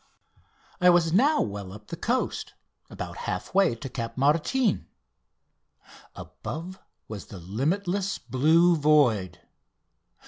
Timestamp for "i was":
0.81-1.13